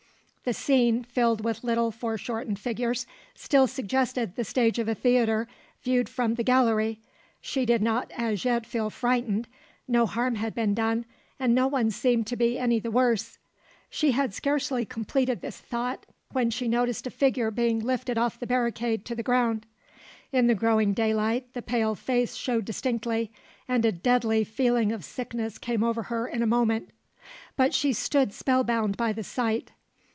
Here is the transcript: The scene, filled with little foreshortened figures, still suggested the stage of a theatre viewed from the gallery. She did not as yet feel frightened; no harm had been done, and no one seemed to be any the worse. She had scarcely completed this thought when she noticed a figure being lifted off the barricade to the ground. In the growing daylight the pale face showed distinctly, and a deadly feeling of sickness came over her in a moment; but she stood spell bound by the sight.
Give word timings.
The 0.43 0.53
scene, 0.55 1.03
filled 1.03 1.43
with 1.43 1.63
little 1.63 1.91
foreshortened 1.91 2.57
figures, 2.57 3.05
still 3.35 3.67
suggested 3.67 4.35
the 4.35 4.43
stage 4.43 4.79
of 4.79 4.87
a 4.87 4.95
theatre 4.95 5.47
viewed 5.83 6.09
from 6.09 6.33
the 6.33 6.43
gallery. 6.43 6.99
She 7.41 7.63
did 7.63 7.83
not 7.83 8.11
as 8.17 8.43
yet 8.43 8.65
feel 8.65 8.89
frightened; 8.89 9.47
no 9.87 10.07
harm 10.07 10.33
had 10.37 10.55
been 10.55 10.73
done, 10.73 11.05
and 11.39 11.53
no 11.53 11.67
one 11.67 11.91
seemed 11.91 12.25
to 12.25 12.35
be 12.35 12.57
any 12.57 12.79
the 12.79 12.89
worse. 12.89 13.37
She 13.91 14.13
had 14.13 14.33
scarcely 14.33 14.83
completed 14.83 15.41
this 15.41 15.59
thought 15.59 16.07
when 16.31 16.49
she 16.49 16.67
noticed 16.67 17.05
a 17.05 17.11
figure 17.11 17.51
being 17.51 17.77
lifted 17.77 18.17
off 18.17 18.39
the 18.39 18.47
barricade 18.47 19.05
to 19.05 19.15
the 19.15 19.23
ground. 19.23 19.67
In 20.31 20.47
the 20.47 20.55
growing 20.55 20.93
daylight 20.95 21.53
the 21.53 21.61
pale 21.61 21.93
face 21.93 22.33
showed 22.33 22.65
distinctly, 22.65 23.31
and 23.67 23.85
a 23.85 23.91
deadly 23.91 24.43
feeling 24.43 24.91
of 24.91 25.05
sickness 25.05 25.59
came 25.59 25.83
over 25.83 26.01
her 26.09 26.27
in 26.27 26.41
a 26.41 26.47
moment; 26.47 26.89
but 27.55 27.75
she 27.75 27.93
stood 27.93 28.33
spell 28.33 28.63
bound 28.63 28.97
by 28.97 29.13
the 29.13 29.23
sight. 29.23 29.71